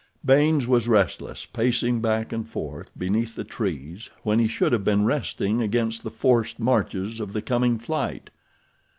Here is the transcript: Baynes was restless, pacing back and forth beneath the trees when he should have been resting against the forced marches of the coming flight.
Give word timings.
Baynes 0.25 0.65
was 0.65 0.87
restless, 0.87 1.45
pacing 1.45 2.01
back 2.01 2.33
and 2.33 2.49
forth 2.49 2.91
beneath 2.97 3.35
the 3.35 3.43
trees 3.43 4.09
when 4.23 4.39
he 4.39 4.47
should 4.47 4.73
have 4.73 4.83
been 4.83 5.05
resting 5.05 5.61
against 5.61 6.01
the 6.01 6.09
forced 6.09 6.59
marches 6.59 7.19
of 7.19 7.33
the 7.33 7.41
coming 7.43 7.77
flight. 7.77 8.31